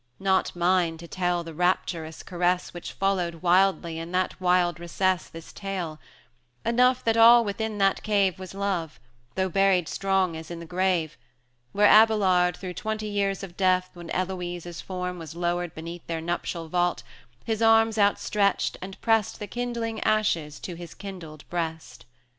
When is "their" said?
16.07-16.19